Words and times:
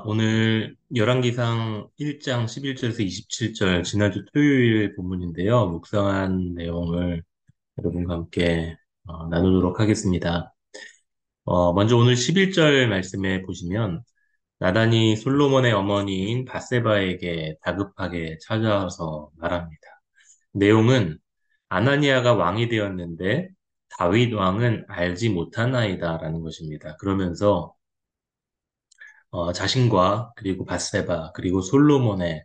아, 0.00 0.02
오늘 0.06 0.76
열왕기상 0.94 1.88
1장 1.98 2.46
11절에서 2.46 3.00
27절 3.04 3.84
지난주 3.84 4.24
토요일 4.32 4.94
본문인데요. 4.96 5.66
묵상한 5.68 6.54
내용을 6.54 7.22
여러분과 7.78 8.14
함께 8.14 8.76
어, 9.06 9.26
나누도록 9.28 9.80
하겠습니다. 9.80 10.54
어, 11.44 11.72
먼저 11.74 11.96
오늘 11.96 12.16
11절 12.16 12.86
말씀에 12.88 13.42
보시면 13.42 14.02
나단이 14.58 15.16
솔로몬의 15.16 15.72
어머니인 15.72 16.44
바세바에게 16.46 17.56
다급하게 17.62 18.38
찾아와서 18.42 19.30
말합니다. 19.36 19.82
내용은 20.52 21.18
아나니아가 21.68 22.34
왕이 22.34 22.68
되었는데 22.68 23.50
다윗 23.98 24.32
왕은 24.32 24.86
알지 24.88 25.30
못하나이다라는 25.30 26.40
것입니다. 26.42 26.96
그러면서 26.96 27.74
어, 29.30 29.52
자신과 29.52 30.32
그리고 30.36 30.64
바세바 30.64 31.32
그리고 31.34 31.60
솔로몬의 31.60 32.44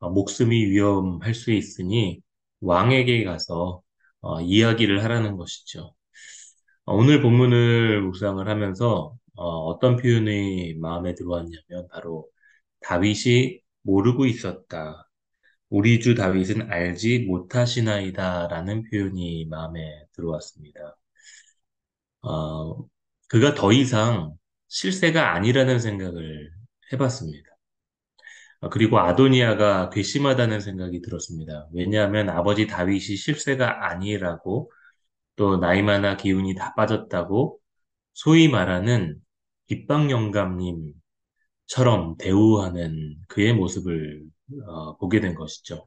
어, 0.00 0.10
목숨이 0.10 0.66
위험할 0.66 1.34
수 1.34 1.52
있으니 1.52 2.20
왕에게 2.60 3.24
가서 3.24 3.82
어, 4.20 4.40
이야기를 4.40 5.04
하라는 5.04 5.36
것이죠. 5.36 5.94
어, 6.84 6.94
오늘 6.94 7.22
본문을 7.22 8.02
묵상을 8.02 8.46
하면서 8.48 9.16
어, 9.36 9.78
떤 9.78 9.96
표현이 9.96 10.74
마음에 10.80 11.14
들어왔냐면 11.14 11.88
바로 11.90 12.28
다윗이 12.80 13.60
모르고 13.82 14.26
있었다. 14.26 15.08
우리 15.70 16.00
주 16.00 16.14
다윗은 16.14 16.70
알지 16.72 17.20
못하시나이다 17.28 18.48
라는 18.48 18.84
표현이 18.90 19.46
마음에 19.46 20.04
들어왔습니다. 20.12 20.96
어, 22.22 22.86
그가 23.28 23.54
더 23.54 23.72
이상 23.72 24.36
실세가 24.70 25.34
아니라는 25.34 25.80
생각을 25.80 26.50
해봤습니다. 26.92 27.50
어, 28.60 28.68
그리고 28.68 28.98
아도니아가 29.00 29.90
괘씸하다는 29.90 30.60
생각이 30.60 31.00
들었습니다. 31.02 31.68
왜냐하면 31.72 32.28
아버지 32.30 32.66
다윗이 32.66 33.16
실세가 33.16 33.88
아니라고 33.90 34.70
또 35.36 35.58
나이 35.58 35.82
많아 35.82 36.16
기운이 36.16 36.54
다 36.54 36.74
빠졌다고 36.74 37.58
소위 38.14 38.48
말하는 38.48 39.16
빗방 39.68 40.10
영감님처럼 40.10 40.94
대우하는 42.18 43.16
그의 43.28 43.54
모습을 43.54 44.22
어, 44.66 44.96
보게 44.98 45.20
된 45.20 45.34
것이죠. 45.34 45.86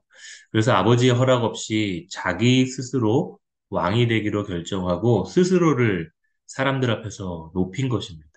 그래서 0.51 0.73
아버지의 0.73 1.13
허락 1.13 1.43
없이 1.43 2.07
자기 2.11 2.65
스스로 2.65 3.39
왕이 3.69 4.07
되기로 4.07 4.45
결정하고 4.45 5.25
스스로를 5.25 6.09
사람들 6.47 6.89
앞에서 6.91 7.51
높인 7.53 7.89
것입니다. 7.89 8.32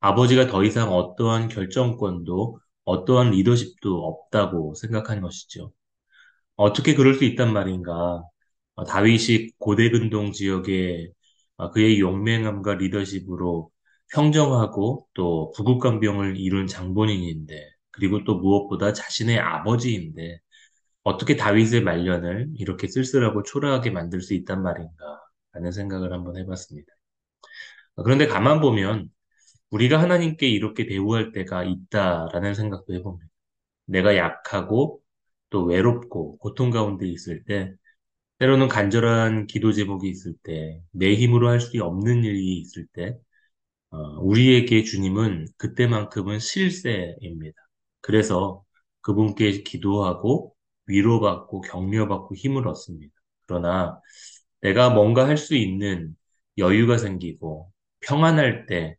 아버지가 0.00 0.46
더 0.48 0.64
이상 0.64 0.92
어떠한 0.92 1.48
결정권도 1.48 2.60
어떠한 2.84 3.30
리더십도 3.32 4.04
없다고 4.06 4.74
생각한 4.74 5.20
것이죠. 5.20 5.72
어떻게 6.56 6.94
그럴 6.94 7.14
수 7.14 7.24
있단 7.24 7.52
말인가? 7.52 8.22
어, 8.74 8.84
다윗이 8.84 9.52
고대근동 9.58 10.32
지역에 10.32 11.10
어, 11.56 11.70
그의 11.70 12.00
용맹함과 12.00 12.74
리더십으로 12.74 13.70
평정하고 14.12 15.08
또 15.14 15.52
부국강병을 15.56 16.36
이룬 16.38 16.66
장본인인데 16.66 17.70
그리고 17.90 18.24
또 18.24 18.36
무엇보다 18.38 18.92
자신의 18.92 19.38
아버지인데 19.38 20.40
어떻게 21.04 21.36
다윗의 21.36 21.82
말년을 21.82 22.50
이렇게 22.56 22.88
쓸쓸하고 22.88 23.42
초라하게 23.44 23.90
만들 23.90 24.20
수 24.22 24.34
있단 24.34 24.62
말인가 24.62 25.20
라는 25.52 25.72
생각을 25.72 26.12
한번 26.12 26.36
해봤습니다. 26.36 26.92
그런데 28.04 28.26
가만 28.26 28.60
보면 28.60 29.10
우리가 29.70 30.00
하나님께 30.00 30.48
이렇게 30.48 30.86
대우할 30.86 31.32
때가 31.32 31.64
있다라는 31.64 32.54
생각도 32.54 32.94
해봅니다. 32.94 33.28
내가 33.86 34.16
약하고 34.16 35.02
또 35.50 35.64
외롭고 35.64 36.38
고통 36.38 36.70
가운데 36.70 37.06
있을 37.08 37.44
때, 37.44 37.74
때로는 38.38 38.68
간절한 38.68 39.46
기도 39.48 39.72
제목이 39.72 40.08
있을 40.10 40.34
때, 40.44 40.82
내 40.92 41.14
힘으로 41.16 41.48
할 41.50 41.60
수 41.60 41.82
없는 41.84 42.24
일이 42.24 42.58
있을 42.60 42.86
때, 42.94 43.18
어, 43.90 43.98
우리에게 44.20 44.82
주님은 44.84 45.46
그때만큼은 45.56 46.38
실세입니다. 46.40 47.56
그래서 48.00 48.64
그분께 49.02 49.62
기도하고 49.62 50.54
위로받고 50.86 51.62
격려받고 51.62 52.34
힘을 52.36 52.68
얻습니다. 52.68 53.14
그러나 53.46 54.00
내가 54.60 54.90
뭔가 54.90 55.26
할 55.28 55.36
수 55.38 55.54
있는 55.54 56.16
여유가 56.58 56.98
생기고 56.98 57.72
평안할 58.00 58.66
때 58.66 58.96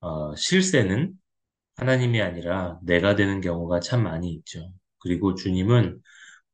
어, 0.00 0.34
실세는 0.34 1.12
하나님이 1.76 2.22
아니라 2.22 2.78
내가 2.84 3.16
되는 3.16 3.40
경우가 3.40 3.80
참 3.80 4.04
많이 4.04 4.32
있죠. 4.34 4.72
그리고 5.00 5.34
주님은 5.34 6.00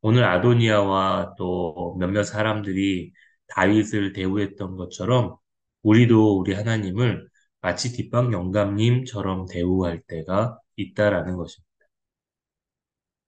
오늘 0.02 0.24
아도니아와 0.24 1.34
또 1.38 1.96
몇몇 2.00 2.24
사람들이 2.24 3.12
다윗을 3.48 4.12
대우했던 4.14 4.76
것처럼 4.76 5.36
우리도 5.82 6.38
우리 6.40 6.54
하나님을 6.54 7.28
마치 7.60 7.92
뒷방 7.92 8.32
영감님처럼 8.32 9.46
대우할 9.48 10.02
때가 10.08 10.58
있다라는 10.76 11.36
것입니다. 11.36 11.66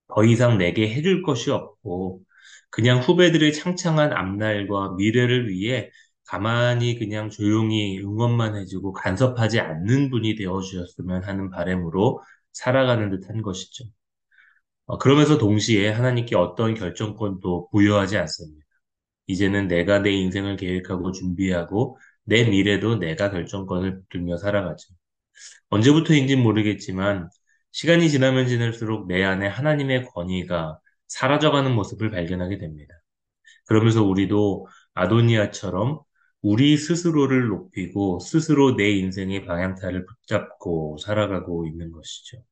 더 0.09 0.25
이상 0.25 0.59
내게 0.59 0.93
해줄 0.95 1.23
것이 1.23 1.51
없고 1.51 2.23
그냥 2.71 3.01
후배들의 3.01 3.53
창창한 3.53 4.13
앞날과 4.13 4.95
미래를 4.97 5.49
위해 5.49 5.91
가만히 6.29 6.99
그냥 6.99 7.31
조용히 7.31 7.99
응원만 8.01 8.55
해주고 8.57 8.93
간섭하지 8.93 9.61
않는 9.61 10.11
분이 10.11 10.37
되어주셨으면 10.37 11.25
하는 11.25 11.49
바람으로 11.51 12.21
살아가는 12.53 13.11
듯한 13.11 13.41
것이죠. 13.43 13.85
어, 14.87 14.99
그러면서 14.99 15.39
동시에 15.39 15.91
하나님께 15.91 16.37
어떤 16.37 16.75
결정권도 16.75 17.71
부여하지 17.71 18.19
않습니다. 18.19 18.67
이제는 19.27 19.69
내가 19.69 20.01
내 20.01 20.11
인생을 20.13 20.57
계획하고 20.57 21.13
준비하고 21.13 21.99
내 22.25 22.45
미래도 22.45 22.97
내가 22.97 23.31
결정권을 23.31 24.03
들며 24.11 24.37
살아가죠. 24.37 24.95
언제부터인지는 25.71 26.43
모르겠지만 26.43 27.31
시간이 27.73 28.11
지나면 28.11 28.49
지날수록 28.49 29.07
내 29.09 29.25
안에 29.25 29.47
하나님의 29.49 30.05
권위가 30.07 30.79
사라져가는 31.07 31.75
모습을 31.75 32.11
발견하게 32.11 32.59
됩니다. 32.59 32.95
그러면서 33.67 34.05
우리도 34.05 34.67
아도니아처럼 34.95 36.01
우리 36.43 36.77
스스로를 36.77 37.49
높이고 37.49 38.21
스스로 38.21 38.77
내 38.77 38.91
인생의 38.91 39.45
방향타를 39.47 40.07
붙잡고 40.07 40.99
살아가고 40.99 41.67
있는 41.67 41.93
것이죠. 41.93 42.43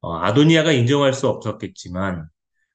어, 0.00 0.16
아도니아가 0.18 0.72
인정할 0.72 1.14
수 1.14 1.28
없었겠지만 1.28 2.28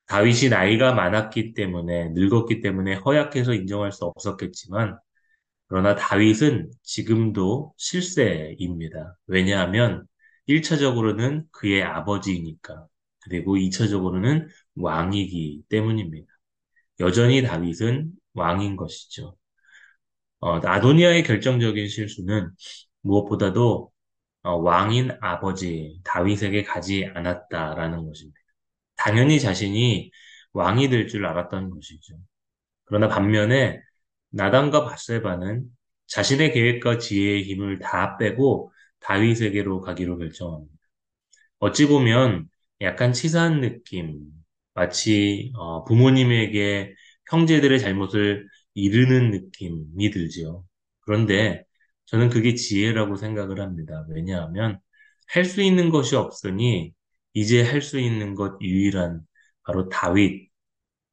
다윗이 0.07 0.49
나이가 0.49 0.93
많았기 0.93 1.53
때문에 1.53 2.09
늙었기 2.09 2.61
때문에 2.61 2.95
허약해서 2.95 3.53
인정할 3.53 3.91
수 3.91 4.05
없었겠지만 4.05 4.97
그러나 5.67 5.95
다윗은 5.95 6.71
지금도 6.83 7.73
실세입니다. 7.77 9.17
왜냐하면 9.27 10.07
1차적으로는 10.47 11.45
그의 11.51 11.83
아버지이니까 11.83 12.87
그리고 13.21 13.57
2차적으로는 13.57 14.47
왕이기 14.77 15.63
때문입니다. 15.69 16.27
여전히 17.01 17.43
다윗은 17.43 18.11
왕인 18.33 18.75
것이죠. 18.77 19.35
어, 20.39 20.55
아도니아의 20.65 21.23
결정적인 21.23 21.87
실수는 21.89 22.49
무엇보다도 23.01 23.91
어, 24.43 24.55
왕인 24.57 25.11
아버지 25.21 25.99
다윗에게 26.05 26.63
가지 26.63 27.05
않았다라는 27.13 28.05
것입니다. 28.05 28.39
당연히 28.97 29.39
자신이 29.39 30.11
왕이 30.53 30.89
될 30.89 31.07
줄 31.07 31.25
알았던 31.25 31.69
것이죠. 31.71 32.15
그러나 32.85 33.07
반면에 33.07 33.81
나단과 34.31 34.85
바세바는 34.85 35.65
자신의 36.07 36.53
계획과 36.53 36.97
지혜의 36.99 37.43
힘을 37.43 37.79
다 37.79 38.17
빼고 38.17 38.71
다윗에게로 39.01 39.81
가기로 39.81 40.17
결정합니다. 40.17 40.73
어찌 41.59 41.87
보면 41.87 42.47
약간 42.81 43.13
치사한 43.13 43.61
느낌, 43.61 44.19
마치 44.73 45.51
어, 45.55 45.83
부모님에게 45.85 46.95
형제들의 47.29 47.79
잘못을 47.79 48.47
이르는 48.79 49.31
느낌이 49.31 50.11
들지요. 50.11 50.65
그런데 51.01 51.63
저는 52.05 52.29
그게 52.29 52.55
지혜라고 52.55 53.15
생각을 53.17 53.59
합니다. 53.61 54.05
왜냐하면 54.09 54.79
할 55.27 55.45
수 55.45 55.61
있는 55.61 55.89
것이 55.91 56.15
없으니 56.15 56.93
이제 57.33 57.63
할 57.63 57.81
수 57.81 57.99
있는 57.99 58.35
것 58.35 58.59
유일한 58.61 59.21
바로 59.63 59.89
다윗, 59.89 60.49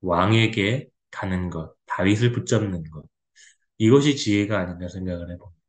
왕에게 0.02 0.88
가는 1.10 1.50
것, 1.50 1.74
다윗을 1.86 2.32
붙잡는 2.32 2.90
것. 2.90 3.04
이것이 3.78 4.16
지혜가 4.16 4.58
아닌가 4.60 4.88
생각을 4.88 5.30
해봅니다. 5.32 5.60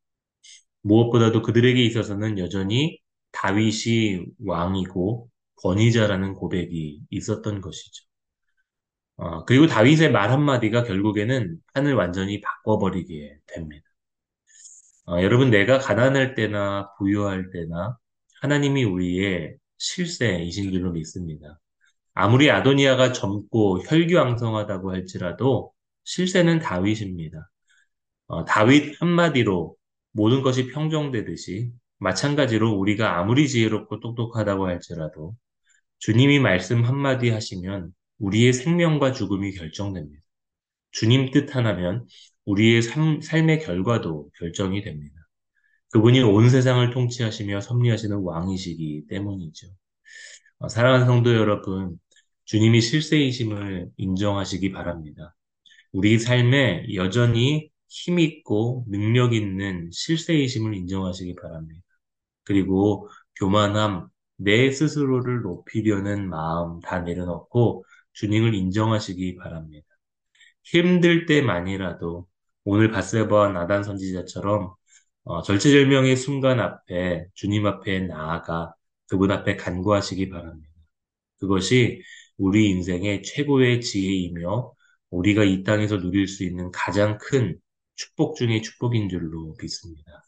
무엇보다도 0.81 1.41
그들에게 1.43 1.83
있어서는 1.85 2.39
여전히 2.39 2.99
다윗이 3.31 4.25
왕이고 4.45 5.29
권위자라는 5.57 6.33
고백이 6.35 7.01
있었던 7.11 7.61
것이죠. 7.61 8.05
어, 9.17 9.45
그리고 9.45 9.67
다윗의 9.67 10.11
말 10.11 10.31
한마디가 10.31 10.83
결국에는 10.83 11.57
판을 11.73 11.93
완전히 11.95 12.41
바꿔버리게 12.41 13.39
됩니다. 13.47 13.85
어, 15.07 15.21
여러분, 15.21 15.49
내가 15.49 15.79
가난할 15.79 16.35
때나 16.35 16.93
부유할 16.97 17.49
때나 17.51 17.97
하나님이 18.41 18.83
우리의 18.83 19.55
실세이신 19.77 20.71
줄로 20.71 20.91
믿습니다. 20.91 21.59
아무리 22.13 22.51
아도니아가 22.51 23.13
젊고 23.13 23.83
혈기왕성하다고 23.87 24.91
할지라도 24.91 25.73
실세는 26.03 26.59
다윗입니다. 26.59 27.49
어, 28.27 28.45
다윗 28.45 29.01
한마디로 29.01 29.75
모든 30.11 30.41
것이 30.41 30.67
평정되듯이 30.67 31.71
마찬가지로 31.99 32.71
우리가 32.73 33.17
아무리 33.19 33.47
지혜롭고 33.47 33.99
똑똑하다고 33.99 34.67
할지라도 34.67 35.35
주님이 35.99 36.39
말씀 36.39 36.83
한마디 36.83 37.29
하시면 37.29 37.93
우리의 38.19 38.53
생명과 38.53 39.13
죽음이 39.13 39.53
결정됩니다. 39.53 40.21
주님 40.91 41.31
뜻 41.31 41.55
하나면 41.55 42.05
우리의 42.45 42.81
삶, 42.81 43.21
삶의 43.21 43.59
결과도 43.59 44.29
결정이 44.39 44.81
됩니다. 44.81 45.15
그분이 45.91 46.21
온 46.21 46.49
세상을 46.49 46.89
통치하시며 46.91 47.61
섭리하시는 47.61 48.17
왕이시기 48.17 49.07
때문이죠. 49.09 49.67
어, 50.59 50.67
사랑하는 50.67 51.05
성도 51.05 51.33
여러분, 51.35 51.99
주님이 52.45 52.81
실세이심을 52.81 53.89
인정하시기 53.97 54.71
바랍니다. 54.71 55.35
우리 55.91 56.19
삶에 56.19 56.93
여전히 56.95 57.69
힘 57.87 58.19
있고 58.19 58.85
능력 58.89 59.33
있는 59.33 59.89
실세이심을 59.91 60.73
인정하시기 60.75 61.35
바랍니다. 61.35 61.81
그리고 62.43 63.09
교만함, 63.39 64.07
내 64.37 64.71
스스로를 64.71 65.41
높이려는 65.41 66.29
마음 66.29 66.79
다 66.81 67.01
내려놓고 67.01 67.85
주님을 68.17 68.55
인정하시기 68.55 69.35
바랍니다. 69.35 69.87
힘들 70.63 71.25
때만이라도 71.27 72.27
오늘 72.63 72.91
바세바와 72.91 73.49
나단 73.53 73.83
선지자처럼 73.83 74.73
어, 75.23 75.41
절체절명의 75.43 76.15
순간 76.17 76.59
앞에 76.59 77.27
주님 77.35 77.65
앞에 77.67 78.01
나아가 78.01 78.73
그분 79.07 79.31
앞에 79.31 79.55
간구하시기 79.55 80.29
바랍니다. 80.29 80.73
그것이 81.39 82.01
우리 82.37 82.69
인생의 82.69 83.23
최고의 83.23 83.81
지혜이며 83.81 84.73
우리가 85.11 85.43
이 85.43 85.63
땅에서 85.63 85.99
누릴 85.99 86.27
수 86.27 86.43
있는 86.43 86.71
가장 86.71 87.17
큰 87.19 87.59
축복 87.95 88.35
중의 88.35 88.63
축복인 88.63 89.09
줄로 89.09 89.55
믿습니다. 89.61 90.23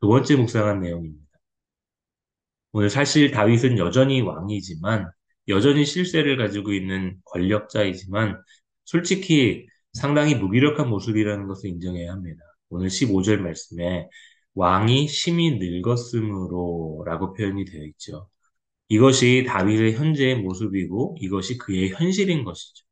두 0.00 0.08
번째 0.08 0.36
묵상한 0.36 0.80
내용입니다. 0.80 1.26
오늘 2.72 2.88
사실 2.88 3.30
다윗은 3.32 3.78
여전히 3.78 4.20
왕이지만 4.20 5.10
여전히 5.50 5.84
실세를 5.84 6.36
가지고 6.36 6.72
있는 6.72 7.16
권력자이지만 7.26 8.42
솔직히 8.84 9.66
상당히 9.92 10.34
무기력한 10.34 10.88
모습이라는 10.88 11.46
것을 11.46 11.70
인정해야 11.70 12.12
합니다. 12.12 12.42
오늘 12.70 12.90
15절 12.90 13.38
말씀에 13.38 14.08
왕이 14.54 15.08
심히 15.08 15.58
늙었으므로 15.58 17.04
라고 17.06 17.32
표현이 17.34 17.64
되어 17.64 17.84
있죠. 17.84 18.28
이것이 18.88 19.44
다윗의 19.48 19.94
현재의 19.94 20.36
모습이고 20.36 21.16
이것이 21.20 21.58
그의 21.58 21.90
현실인 21.90 22.44
것이죠. 22.44 22.84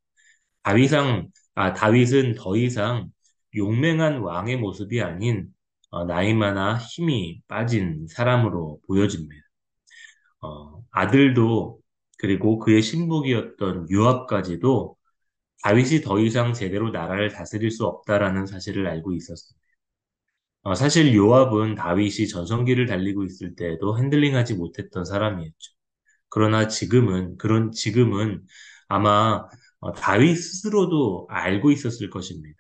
다윗상, 0.63 1.29
아, 1.55 1.73
다윗은 1.75 2.35
더 2.37 2.57
이상 2.57 3.09
용맹한 3.57 4.21
왕의 4.21 4.59
모습이 4.59 5.01
아닌 5.03 5.49
어, 5.91 6.05
나이 6.05 6.35
많아 6.35 6.79
힘이 6.79 7.43
빠진 7.49 8.07
사람으로 8.09 8.81
보여집니다. 8.87 9.43
어, 10.41 10.83
아들도 10.91 11.81
그리고 12.19 12.59
그의 12.59 12.83
신복이었던 12.83 13.89
요압까지도 13.91 14.97
다윗이 15.65 16.03
더 16.03 16.21
이상 16.21 16.53
제대로 16.55 16.91
나라를 16.91 17.31
다스릴 17.31 17.71
수 17.71 17.87
없다라는 17.87 18.47
사실을 18.47 18.87
알고 18.87 19.13
있었습니다. 19.15 19.59
어, 20.63 20.75
사실 20.75 21.15
요압은 21.15 21.77
다윗이 21.77 22.29
전성기를 22.29 22.87
달리고 22.87 23.25
있을 23.25 23.55
때에도 23.57 23.99
핸들링하지 23.99 24.55
못했던 24.55 25.05
사람이었죠. 25.05 25.73
그러나 26.29 26.69
지금은 26.69 27.39
그런 27.39 27.73
지금은 27.73 28.45
아마 28.89 29.47
어, 29.81 29.93
다윗 29.93 30.37
스스로도 30.37 31.27
알고 31.31 31.71
있었을 31.71 32.11
것입니다. 32.11 32.59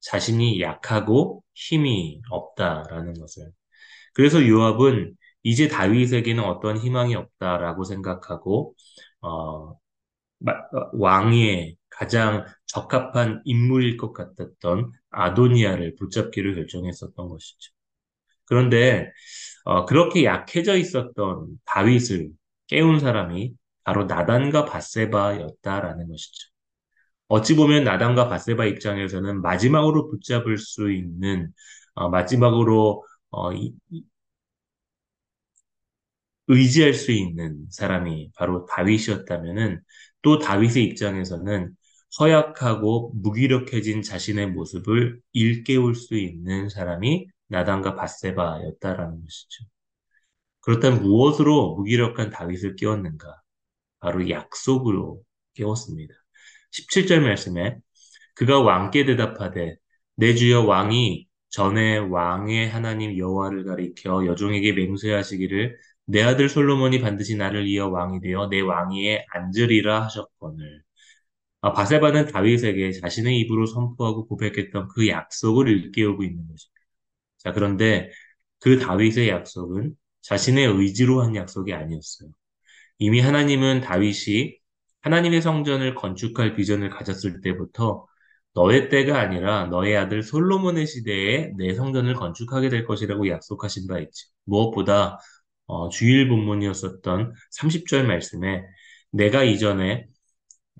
자신이 0.00 0.60
약하고 0.60 1.42
힘이 1.54 2.20
없다라는 2.30 3.14
것을. 3.14 3.50
그래서 4.14 4.46
요압은 4.46 5.16
이제 5.46 5.68
다윗에게는 5.68 6.42
어떤 6.42 6.76
희망이 6.76 7.14
없다라고 7.14 7.84
생각하고 7.84 8.74
어, 9.22 9.78
왕의 10.94 11.76
가장 11.88 12.44
적합한 12.66 13.42
인물일 13.44 13.96
것 13.96 14.12
같았던 14.12 14.90
아도니아를 15.10 15.94
붙잡기를 15.96 16.56
결정했었던 16.56 17.28
것이죠. 17.28 17.72
그런데 18.46 19.12
어, 19.64 19.84
그렇게 19.86 20.24
약해져 20.24 20.76
있었던 20.76 21.46
다윗을 21.64 22.30
깨운 22.66 22.98
사람이 22.98 23.54
바로 23.84 24.06
나단과 24.06 24.64
바세바였다라는 24.64 26.08
것이죠. 26.08 26.50
어찌 27.28 27.54
보면 27.54 27.84
나단과 27.84 28.28
바세바 28.28 28.66
입장에서는 28.66 29.42
마지막으로 29.42 30.08
붙잡을 30.10 30.58
수 30.58 30.90
있는 30.90 31.52
어, 31.94 32.08
마지막으로 32.08 33.04
어, 33.30 33.52
이, 33.52 33.74
의지할 36.48 36.94
수 36.94 37.12
있는 37.12 37.66
사람이 37.70 38.32
바로 38.36 38.66
다윗이었다면은 38.66 39.80
또 40.22 40.38
다윗의 40.38 40.84
입장에서는 40.84 41.74
허약하고 42.18 43.12
무기력해진 43.14 44.02
자신의 44.02 44.48
모습을 44.52 45.20
일깨울 45.32 45.94
수 45.94 46.16
있는 46.16 46.68
사람이 46.68 47.28
나단과 47.48 47.96
바세바였다라는 47.96 49.20
것이죠. 49.22 49.64
그렇다면 50.60 51.02
무엇으로 51.02 51.76
무기력한 51.76 52.30
다윗을 52.30 52.76
깨웠는가? 52.76 53.40
바로 54.00 54.28
약속으로 54.28 55.22
깨웠습니다. 55.54 56.14
17절 56.72 57.20
말씀에 57.20 57.78
그가 58.34 58.60
왕께 58.60 59.04
대답하되 59.04 59.76
내 60.16 60.34
주여 60.34 60.64
왕이 60.64 61.26
전에 61.50 61.98
왕의 61.98 62.68
하나님 62.68 63.16
여호와를 63.16 63.64
가리켜 63.64 64.26
여종에게 64.26 64.72
맹세하시기를 64.72 65.78
내 66.06 66.22
아들 66.22 66.48
솔로몬이 66.48 67.00
반드시 67.00 67.36
나를 67.36 67.66
이어 67.68 67.88
왕이 67.88 68.20
되어 68.20 68.48
내 68.48 68.60
왕위에 68.60 69.26
앉으리라 69.32 70.04
하셨거늘. 70.04 70.82
아, 71.62 71.72
바세바는 71.72 72.26
다윗에게 72.28 72.92
자신의 72.92 73.38
입으로 73.40 73.66
선포하고 73.66 74.26
고백했던 74.28 74.88
그 74.88 75.08
약속을 75.08 75.68
일깨우고 75.68 76.22
있는 76.24 76.46
것입니다. 76.46 76.80
자, 77.38 77.52
그런데 77.52 78.10
그 78.60 78.78
다윗의 78.78 79.28
약속은 79.28 79.96
자신의 80.22 80.66
의지로 80.66 81.22
한 81.22 81.36
약속이 81.36 81.72
아니었어요. 81.74 82.30
이미 82.98 83.20
하나님은 83.20 83.80
다윗이 83.82 84.56
하나님의 85.02 85.42
성전을 85.42 85.94
건축할 85.94 86.54
비전을 86.56 86.90
가졌을 86.90 87.40
때부터 87.40 88.06
너의 88.54 88.88
때가 88.88 89.20
아니라 89.20 89.66
너의 89.66 89.96
아들 89.96 90.22
솔로몬의 90.22 90.86
시대에 90.86 91.52
내 91.58 91.74
성전을 91.74 92.14
건축하게 92.14 92.70
될 92.70 92.84
것이라고 92.86 93.28
약속하신 93.28 93.86
바 93.86 93.98
있지. 94.00 94.26
무엇보다 94.44 95.18
어, 95.66 95.88
주일 95.88 96.28
본문이었었던 96.28 97.34
30절 97.50 98.06
말씀에 98.06 98.62
내가 99.10 99.42
이전에 99.44 100.06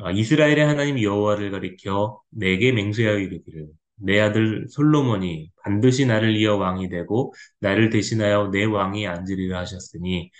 어, 0.00 0.10
이스라엘의 0.10 0.60
하나님 0.66 1.02
여호와를 1.02 1.50
가리켜 1.50 2.20
내게 2.30 2.72
맹세하여 2.72 3.18
이르기를 3.18 3.68
내 3.96 4.20
아들 4.20 4.66
솔로몬이 4.68 5.50
반드시 5.62 6.06
나를 6.06 6.36
이어 6.36 6.56
왕이 6.56 6.90
되고 6.90 7.32
나를 7.60 7.90
대신하여 7.90 8.50
내 8.52 8.64
왕이 8.64 9.06
앉으리라 9.06 9.60
하셨으니 9.60 10.30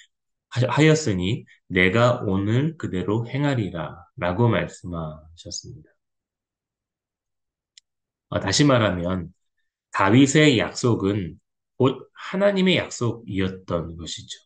하였으니 0.50 1.44
내가 1.68 2.22
오늘 2.26 2.76
그대로 2.76 3.26
행하리라 3.28 3.96
라고 4.16 4.48
말씀하셨습니다. 4.48 5.90
어, 8.28 8.40
다시 8.40 8.64
말하면 8.64 9.32
다윗의 9.92 10.58
약속은 10.58 11.38
곧 11.76 12.08
하나님의 12.14 12.76
약속이었던 12.76 13.96
것이죠. 13.96 14.38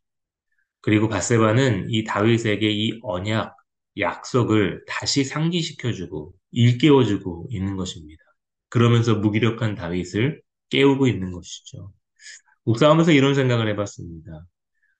그리고 0.80 1.08
바세바는 1.08 1.90
이 1.90 2.04
다윗에게 2.04 2.70
이 2.70 2.98
언약, 3.02 3.56
약속을 3.98 4.84
다시 4.86 5.24
상기시켜주고 5.24 6.34
일깨워주고 6.52 7.48
있는 7.50 7.76
것입니다. 7.76 8.22
그러면서 8.68 9.16
무기력한 9.16 9.74
다윗을 9.74 10.40
깨우고 10.70 11.06
있는 11.06 11.32
것이죠. 11.32 11.92
묵상하면서 12.64 13.12
이런 13.12 13.34
생각을 13.34 13.68
해봤습니다. 13.68 14.46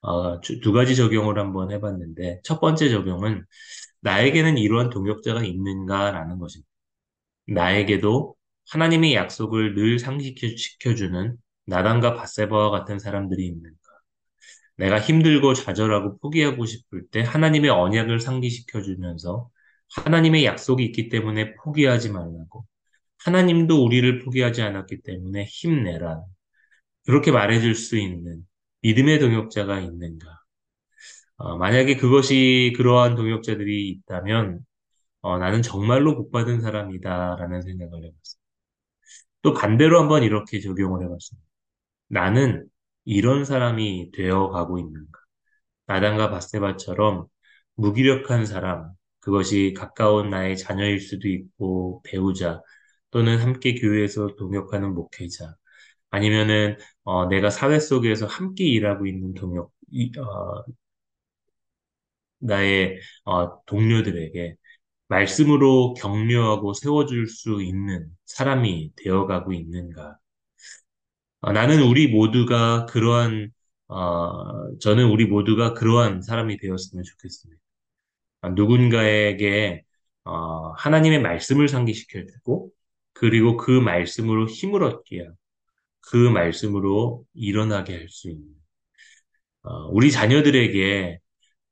어, 0.03 0.41
두 0.41 0.73
가지 0.73 0.97
적용을 0.97 1.39
한번 1.39 1.71
해봤는데 1.71 2.41
첫 2.43 2.61
번째 2.61 2.89
적용은 2.89 3.45
나에게는 4.01 4.59
이러한 4.59 4.91
동역자가 4.91 5.45
있는가라는 5.45 6.39
것입니다. 6.39 6.69
나에게도 7.47 8.35
하나님의 8.71 9.15
약속을 9.15 9.75
늘 9.75 9.99
상기시켜주는 9.99 11.37
나단과 11.71 12.15
바세바와 12.15 12.71
같은 12.71 12.99
사람들이 12.99 13.47
있는가? 13.47 13.79
내가 14.77 15.01
힘들고 15.01 15.55
좌절하고 15.55 16.19
포기하고 16.19 16.67
싶을 16.67 17.07
때 17.11 17.23
하나님의 17.23 17.71
언약을 17.71 18.21
상기시켜 18.21 18.83
주면서 18.83 19.51
하나님의 19.97 20.45
약속이 20.45 20.85
있기 20.87 21.09
때문에 21.11 21.55
포기하지 21.57 22.11
말라고 22.11 22.67
하나님도 23.25 23.85
우리를 23.85 24.21
포기하지 24.21 24.63
않았기 24.63 25.03
때문에 25.03 25.45
힘내라. 25.45 26.23
그렇게 27.07 27.33
말해줄 27.33 27.75
수 27.75 27.99
있는 27.99 28.47
믿음의 28.83 29.19
동역자가 29.21 29.81
있는가? 29.81 30.27
어, 31.37 31.57
만약에 31.57 31.97
그것이 31.97 32.75
그러한 32.77 33.17
동역자들이 33.17 33.89
있다면 33.91 34.61
어, 35.23 35.39
나는 35.39 35.63
정말로 35.63 36.17
복받은 36.17 36.61
사람이다라는 36.63 37.63
생각을 37.63 37.99
해봤어요. 38.05 38.41
또 39.43 39.55
반대로 39.55 40.01
한번 40.01 40.23
이렇게 40.23 40.61
적용을 40.61 41.05
해봤습니다. 41.05 41.50
나는 42.11 42.69
이런 43.07 43.47
사람이 43.47 44.13
되어 44.13 44.51
가고 44.51 44.79
있는가? 44.81 45.21
나단과 45.87 46.31
바세바처럼 46.31 47.27
무기력한 47.77 48.47
사람, 48.47 48.91
그것이 49.21 49.75
가까운 49.77 50.31
나의 50.31 50.57
자녀일 50.59 51.01
수도 51.01 51.29
있고 51.29 52.03
배우자 52.05 52.63
또는 53.11 53.39
함께 53.41 53.75
교회에서 53.77 54.37
동역하는 54.39 54.95
목회자 54.95 55.55
아니면은 56.11 56.79
어, 57.05 57.27
내가 57.29 57.51
사회 57.51 57.81
속에서 57.81 58.27
함께 58.27 58.65
일하고 58.67 59.07
있는 59.07 59.35
동역 59.35 59.73
이, 59.91 60.13
어, 60.19 60.65
나의 62.39 62.99
어, 63.25 63.63
동료들에게 63.67 64.57
말씀으로 65.09 65.95
격려하고 65.95 66.75
세워줄 66.75 67.29
수 67.29 67.63
있는 67.63 68.11
사람이 68.27 68.93
되어가고 68.97 69.53
있는가? 69.55 70.19
어, 71.41 71.53
나는 71.53 71.83
우리 71.83 72.09
모두가 72.09 72.87
그러한 72.87 73.51
어, 73.89 74.79
저는 74.79 75.07
우리 75.11 75.27
모두가 75.27 75.75
그러한 75.75 76.23
사람이 76.23 76.59
되었으면 76.59 77.03
좋겠습니다. 77.05 77.61
어, 78.43 78.51
누군가에게 78.51 79.85
어, 80.25 80.73
하나님의 80.73 81.23
말씀을 81.23 81.69
상기시켜 81.69 82.27
주고 82.27 82.73
그리고 83.15 83.57
그 83.57 83.71
말씀으로 83.73 84.49
힘을 84.49 84.85
얻게 84.85 85.23
하고 85.25 85.37
그 86.03 86.17
말씀으로 86.31 87.25
일어나게 87.35 87.95
할 87.97 88.09
수 88.11 88.31
있는 88.31 88.47
어, 89.63 89.89
우리 89.91 90.11
자녀들에게 90.11 91.19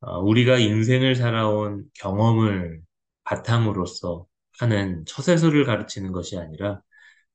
어, 0.00 0.20
우리가 0.20 0.58
인생을 0.58 1.14
살아온 1.16 1.84
경험을 1.94 2.82
바탕으로서 3.24 4.26
하는 4.60 5.04
처세술을 5.06 5.64
가르치는 5.66 6.12
것이 6.12 6.38
아니라 6.38 6.82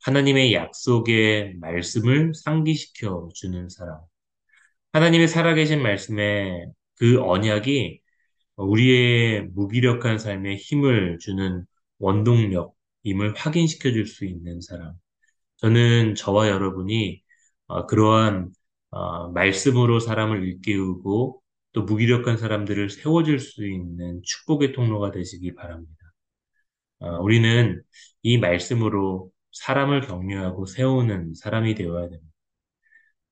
하나님의 0.03 0.53
약속의 0.53 1.55
말씀을 1.59 2.33
상기시켜 2.35 3.29
주는 3.33 3.69
사람. 3.69 3.99
하나님의 4.93 5.27
살아계신 5.27 5.81
말씀에 5.81 6.65
그 6.97 7.21
언약이 7.21 8.01
우리의 8.57 9.49
무기력한 9.55 10.19
삶에 10.19 10.55
힘을 10.57 11.19
주는 11.19 11.65
원동력임을 11.99 13.35
확인시켜 13.37 13.91
줄 13.91 14.07
수 14.07 14.25
있는 14.25 14.61
사람. 14.61 14.93
저는 15.57 16.15
저와 16.15 16.49
여러분이 16.49 17.21
어, 17.67 17.87
그러한 17.87 18.51
어, 18.91 19.29
말씀으로 19.31 19.99
사람을 19.99 20.43
일깨우고 20.47 21.41
또 21.73 21.83
무기력한 21.83 22.37
사람들을 22.37 22.89
세워줄 22.91 23.39
수 23.39 23.67
있는 23.67 24.21
축복의 24.23 24.73
통로가 24.73 25.11
되시기 25.11 25.55
바랍니다. 25.55 25.95
어, 26.99 27.17
우리는 27.21 27.81
이 28.23 28.37
말씀으로 28.37 29.31
사람을 29.53 30.01
격려하고 30.01 30.65
세우는 30.65 31.35
사람이 31.35 31.75
되어야 31.75 32.09
됩니다. 32.09 32.33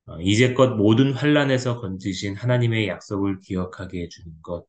어, 0.06 0.20
이제껏 0.22 0.76
모든 0.78 1.14
환란에서 1.14 1.80
건지신 1.82 2.36
하나님의 2.36 2.88
약속을 2.88 3.40
기억하게 3.40 4.04
해주는 4.04 4.42
것, 4.42 4.66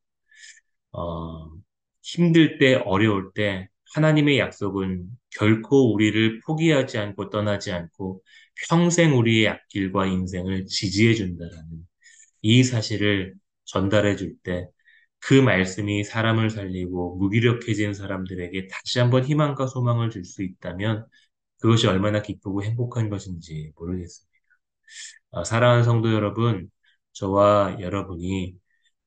어, 0.93 1.51
힘들 2.03 2.59
때, 2.59 2.75
어려울 2.75 3.31
때 3.35 3.69
하나님의 3.95 4.39
약속은 4.39 5.07
결코 5.39 5.93
우리를 5.93 6.41
포기하지 6.45 6.97
않고 6.99 7.29
떠나지 7.29 7.71
않고 7.71 8.23
평생 8.69 9.17
우리의 9.17 9.47
앞길과 9.49 10.07
인생을 10.07 10.65
지지해 10.67 11.15
준다라는 11.15 11.87
이 12.41 12.63
사실을 12.63 13.35
전달해 13.65 14.15
줄 14.15 14.37
때 14.43 14.67
그 15.25 15.33
말씀이 15.35 16.03
사람을 16.03 16.49
살리고 16.49 17.15
무기력해진 17.17 17.93
사람들에게 17.93 18.67
다시 18.67 18.99
한번 18.99 19.23
희망과 19.25 19.67
소망을 19.67 20.09
줄 20.11 20.25
수 20.25 20.43
있다면 20.43 21.05
그것이 21.63 21.87
얼마나 21.87 22.21
기쁘고 22.21 22.61
행복한 22.63 23.09
것인지 23.09 23.71
모르겠습니다. 23.77 24.33
어, 25.31 25.43
사랑하는 25.45 25.83
성도 25.85 26.11
여러분, 26.13 26.69
저와 27.13 27.77
여러분이 27.79 28.55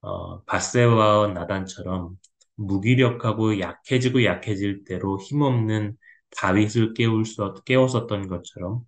어, 0.00 0.42
바세와 0.44 1.28
나단처럼 1.34 2.18
무기력하고 2.56 3.60
약해지고 3.60 4.24
약해질 4.24 4.84
대로 4.84 5.20
힘없는 5.20 5.98
다윗을 6.38 6.94
깨울 6.94 7.26
수, 7.26 7.54
깨웠었던 7.66 8.28
것처럼 8.28 8.82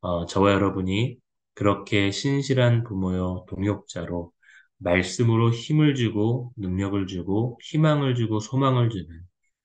어, 0.00 0.26
저와 0.26 0.52
여러분이 0.52 1.18
그렇게 1.54 2.12
신실한 2.12 2.84
부모여 2.84 3.44
동역자로 3.48 4.32
말씀으로 4.78 5.50
힘을 5.50 5.96
주고 5.96 6.52
능력을 6.56 7.06
주고 7.08 7.58
희망을 7.64 8.14
주고 8.14 8.40
소망을 8.40 8.90
주는 8.90 9.08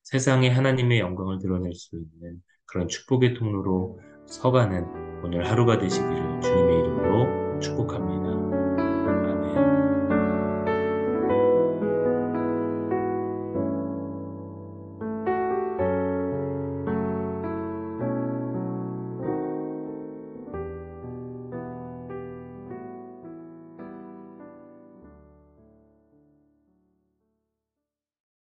세상에 0.03 0.49
하나님의 0.49 0.99
영광을 0.99 1.39
드러낼 1.39 1.75
수 1.75 1.97
있는 1.97 2.41
그런 2.75 2.89
축복의 2.89 3.35
통로로 3.35 4.01
서가는 4.25 5.23
오늘 5.23 5.49
하루가 5.49 5.77
되시기를 5.77 6.41
주님의 6.41 6.79
이름으로 6.79 7.59
축복합니다. 7.61 8.04